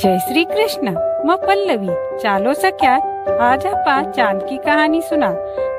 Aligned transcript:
जय 0.00 0.18
श्री 0.18 0.44
कृष्ण 0.44 0.90
म 1.26 1.36
पल्लवी. 1.36 1.88
चालो 2.18 2.52
सख्या 2.54 2.94
आज 3.44 3.66
आपा 3.66 4.02
चांद 4.10 4.42
की 4.42 4.56
कहानी 4.56 5.00
सुना. 5.02 5.30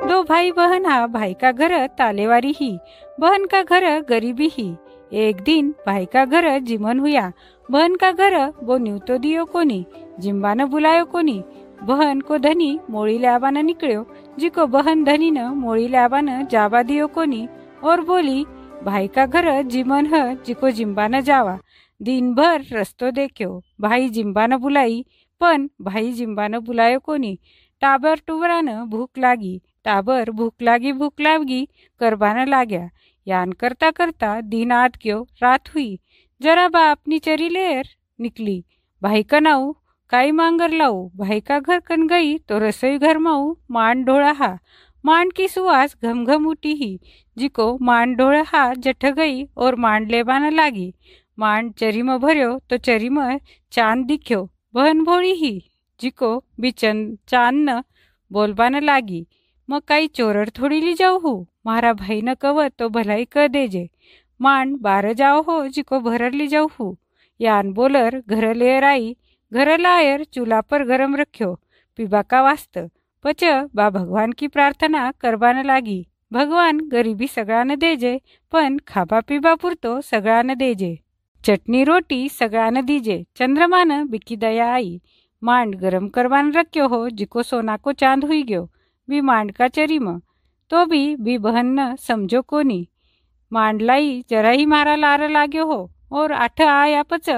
दो 0.09 0.23
भाई 0.23 0.51
बहन 0.51 0.85
हा 0.85 1.05
भाई 1.07 1.33
का 1.33 1.51
घर 1.51 1.87
तालेवारी 1.87 2.51
ही. 2.51 2.79
बहन 3.19 3.45
का 3.45 3.61
घर 3.61 3.99
गरीबी 4.09 4.49
ही. 4.53 4.75
एक 5.13 5.41
दिन 5.41 5.71
भाई 5.87 6.05
का 6.05 6.25
घर 6.25 6.59
जिमन 6.59 6.99
हुआ 6.99 7.31
बहन 7.69 7.95
का 7.95 8.11
घर 8.11 8.37
वो 8.63 8.77
न्यू 8.77 8.97
तो 8.97 9.17
दियो 9.17 9.45
कोनी 9.45 9.85
जिम्बान 10.19 10.65
बुलायो 10.65 11.05
कोनी 11.05 11.43
बहन 11.83 12.21
को 12.21 12.37
धनी 12.37 12.79
मोड़ी 12.89 13.17
लाबान 13.19 13.65
निकळ्यो. 13.65 14.05
जिको 14.39 14.65
बहन 14.67 15.03
धनी 15.03 15.31
न 15.31 15.47
मोड़ी 15.55 15.87
लाबान 15.87 16.47
जाबा 16.47 16.83
दियो 16.83 17.07
कोनी 17.07 17.47
और 17.83 18.01
बोली 18.01 18.45
भाई 18.83 19.07
का 19.07 19.25
घर 19.25 19.61
जिमन 19.61 20.05
ह 20.13 20.33
जिको 20.45 20.69
जिम्बान 20.71 21.21
जावा. 21.21 21.59
दिन 22.01 22.33
भर 22.33 22.61
रस्तो 22.71 23.11
देख्यो 23.11 23.63
भाई 23.79 24.09
जिम्बानं 24.09 24.59
बुलाई 24.59 25.05
पण 25.39 25.67
भाई 25.81 26.11
जिम्बानं 26.11 26.63
बुलायो 26.63 26.99
कोणी? 26.99 27.39
टाबर 27.81 28.19
टुबरानं 28.27 28.85
भूक 28.89 29.09
लागी. 29.17 29.61
टाबर 29.83 30.29
भूक 30.29 30.53
लागी 30.61 30.91
भूक 30.91 31.21
लागी 31.21 31.67
करबानं 31.99 32.47
लाग्या. 32.47 32.89
यान 33.27 33.51
करता 33.51 33.91
करता 33.91 34.41
दिन 34.41 34.71
आत 34.71 34.97
गयो 35.05 35.27
रात 35.43 35.69
हुई. 35.69 35.99
जरा 36.41 36.67
बापनी 36.67 37.19
चरी 37.19 37.49
लेर 37.49 37.85
निकली. 38.21 38.63
भाई 39.01 39.23
का 39.23 39.39
नाऊ 39.39 39.73
काई 40.09 40.31
मांगर 40.31 40.71
लाऊ? 40.71 41.09
भाई 41.15 41.39
का 41.39 41.59
घर 41.59 41.79
कन 41.79 42.07
गई 42.07 42.37
तो 42.37 42.59
रसोई 42.59 42.97
घर 42.97 43.17
माऊ 43.17 43.55
मान 43.71 44.03
ढोळा 44.03 44.31
हा. 44.31 44.57
मान 45.05 45.29
की 45.29 45.47
सुवास 45.47 45.95
घमघम 46.03 46.45
उठी 46.47 46.73
ही. 46.73 46.99
जिको 47.37 47.77
मान 47.81 48.15
ढोळ 48.15 48.41
हा 48.45 48.73
जठ 48.73 49.05
गई 49.05 49.45
और 49.57 49.75
मान 49.75 50.05
लेबानं 50.07 50.51
लागी. 50.51 50.91
मांड 51.39 51.71
चरिमो 51.73 52.17
भरियो 52.17 52.57
तो 52.69 52.77
चरिम 52.77 53.19
चांद 53.71 54.05
दिखियो 54.05 54.43
बहन 54.73 55.03
भोळी 55.03 55.31
ही 55.31 55.51
जिको 56.01 56.31
बिचन 56.59 57.15
चांद 57.27 57.69
न 57.69 57.79
बोलबान 58.31 58.75
लागी. 58.83 59.23
मग 59.69 59.79
काही 59.87 60.07
थोड़ी 60.57 60.79
ली 60.81 60.93
जाऊ 60.93 61.19
हो. 61.19 61.47
मारा 61.65 61.93
भाई 61.93 62.21
न 62.21 62.33
कव 62.33 62.67
तो 62.67 62.89
भलाई 62.89 63.25
क 63.31 63.47
देजे. 63.47 63.87
मांड 64.41 64.77
बार 64.77 65.11
जाओ 65.13 65.41
हो 65.41 65.67
जिको 65.67 65.99
भरली 65.99 66.47
जाऊ 66.47 66.67
हो. 66.79 66.97
यान 67.39 67.71
बोलर 67.73 68.21
घर 68.29 68.53
लेर 68.53 68.83
आई. 68.83 69.15
घर 69.53 69.77
लायर 69.79 70.23
चूल्हा 70.23 70.61
पर 70.61 70.83
गरम 70.83 71.15
रखियो. 71.15 71.53
पीबा 71.97 72.21
का 72.21 72.41
वास्त? 72.41 72.79
पच 73.23 73.43
बा 73.75 73.89
भगवान 73.89 74.31
की 74.31 74.47
प्रार्थना 74.47 75.11
करबान 75.11 75.65
लागी. 75.65 76.05
भगवान 76.31 76.77
गरीबी 76.77 76.89
गरिबी 76.89 77.27
सगळ्यांना 77.27 77.75
देजे 77.75 78.17
पण 78.51 78.77
खाबा 78.87 79.19
पीबा 79.19 79.53
पुरतो 79.55 80.01
सगळ्यांना 80.01 80.53
देजे. 80.53 81.08
चटणी 81.45 81.83
रोटी 81.83 82.29
सगळ्यानं 82.29 82.85
दीजे. 82.85 83.23
चंद्रमानं 83.35 84.07
बिकी 84.07 84.35
दया 84.35 84.73
आई. 84.73 85.01
मांड 85.43 85.75
गरम 85.75 86.07
करवान 86.07 86.51
रख्यो 86.51 86.87
हो 86.87 87.09
जिको 87.09 87.43
सोना 87.43 87.77
को 87.77 87.91
चांद 87.91 88.25
हुई 88.25 88.43
गयो. 88.43 88.69
बी 89.09 89.21
मांड 89.21 89.51
का 89.51 89.67
चरीम. 89.67 90.19
तो 90.69 90.85
भी 90.85 91.15
बी 91.15 91.37
बहन 91.37 91.79
न 91.79 91.95
समझो 91.95 92.41
कोनी. 92.41 92.87
मांड 93.53 93.81
लाई 93.81 94.23
जरा 94.29 94.49
ही 94.49 94.65
मारा 94.65 94.95
लार 94.95 95.29
लाग्यो 95.29 95.65
हो. 95.65 95.91
और 96.11 96.31
आठ 96.31 96.61
आया 96.61 97.03
पच 97.03 97.29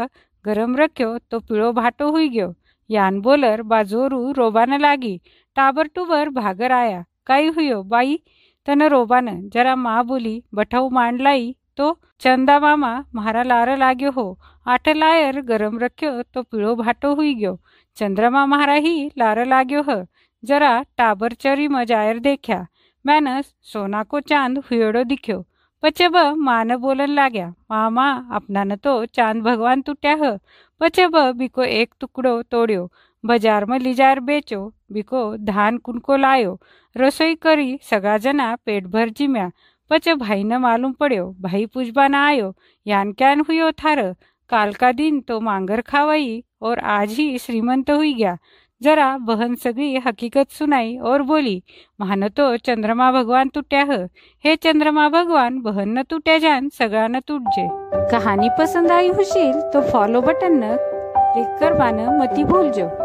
गरम 0.46 0.76
रख्यो 0.76 1.18
तो 1.18 1.40
पिळो 1.40 1.72
भाटो 1.72 2.12
हुई 2.12 2.30
गयो. 2.30 2.56
यान 2.90 3.22
बोलर 3.22 3.62
बाजोरू 3.62 4.32
रोबान 4.32 4.82
लागी. 4.82 5.22
टाबर 5.56 5.88
टूबर 5.88 6.30
भागर 6.30 6.72
आया. 6.72 7.06
काई 7.28 7.48
हुयो 7.48 7.84
बाई? 7.84 8.20
तन 8.66 8.84
रोबान 8.84 9.50
जरा 9.50 9.76
मा 9.76 10.04
तो 11.82 11.98
चंदा 12.20 12.60
मामा 12.60 13.06
म्हारा 13.16 13.44
लार 13.44 13.78
लाग्यो 13.78 14.12
हो. 14.12 14.40
आठ 14.68 14.90
लायर 14.90 15.42
गरम 15.42 15.80
रख्यो 15.80 16.22
तो 16.34 16.42
पिळो 16.44 16.76
भाटो 16.76 17.14
हुई 17.16 17.34
गयो. 17.36 17.54
चंद्रमा 17.96 18.46
म्हारा 18.46 18.74
ही 18.74 19.12
लार 19.18 19.46
लाग्यो 19.46 19.82
ह. 19.90 20.06
जरा 20.46 20.86
टाबर 20.98 21.34
चरी 21.34 21.68
मजायर 21.68 22.20
देख्या. 22.20 22.68
मैनस 23.06 23.54
सोना 23.74 24.04
को 24.04 24.20
चांद 24.20 24.58
हुएड़ो 24.58 25.04
दिख्यो. 25.04 25.46
पचब 25.84 26.18
मान 26.38 26.76
बोलन 26.76 27.10
लाग्या. 27.10 27.48
मामा 27.72 28.08
अपना 28.32 28.64
न 28.64 28.76
तो 28.76 29.06
चांद 29.06 29.44
भगवान 29.44 29.82
टूट्या 29.82 30.16
ह. 30.22 30.38
पचब 30.80 31.18
बिको 31.38 31.64
एक 31.64 31.94
टुकड़ो 32.00 32.42
तोड़्यो. 32.42 32.92
बाजार 33.26 33.66
में 33.66 33.80
लिजार 33.80 34.20
बेचो. 34.20 34.62
बिको 34.92 35.38
धान 35.38 35.78
कुनको 35.78 36.16
लायो. 36.16 36.60
रसोई 36.98 37.36
करी 37.36 37.80
सगळा 37.84 38.18
जना 38.18 38.56
पेटभर 38.66 39.10
जिम्या. 39.10 39.52
कुनको 39.94 40.06
लायो 40.06 40.16
रसोई 40.16 40.30
करी 40.30 40.40
सगा 40.40 40.40
जना 40.40 40.40
पेट 40.40 40.40
भर 40.40 40.40
जिम्या 40.40 40.40
पच 40.40 40.40
भाई 40.40 40.44
न 40.44 40.54
मालूम 40.54 40.92
पड्यो 40.92 41.36
भाई 41.42 41.66
पूजबा 41.66 42.08
न 42.08 42.16
आयो 42.16 42.56
यान 42.88 43.12
क्यान 43.12 43.40
हुयो 43.40 43.72
थार 43.72 44.16
काल 44.50 44.74
का 44.74 44.92
दिन 44.92 45.20
तो 45.22 45.40
मांगर 45.40 45.82
खावाई 45.82 46.44
और 46.62 46.80
आज 46.80 47.10
ही 47.10 47.38
श्रीमंत 47.38 47.92
हुई 47.92 48.14
गया. 48.14 48.38
जरा 48.84 49.18
बहन 49.18 49.56
सगळी 49.56 49.98
हकीकत 50.06 50.52
सुनाई 50.52 50.98
और 50.98 51.22
बोली 51.22 51.64
मान 52.00 52.28
तो 52.28 52.58
चंद्रमा 52.58 53.12
भगवान 53.12 53.50
तुट्या 53.56 53.84
ह. 53.84 54.08
हे 54.44 54.56
चंद्रमा 54.56 55.10
भगवान 55.10 55.60
बहन 55.60 55.98
न 55.98 56.02
तुट्या 56.02 56.38
जान 56.38 56.70
सगळ्यांना 56.70 57.20
तुटजे 57.20 57.68
कहानी 58.12 58.50
पसंद 58.60 58.92
आई 58.92 59.10
होशील 59.10 59.62
तो 59.74 59.82
फॉलो 59.82 60.22
बटन 60.22 60.64
न 60.64 60.76
क्लिक 61.34 61.60
करवानं 61.60 62.20
मती 62.20 62.44
भूलजो 62.44 63.01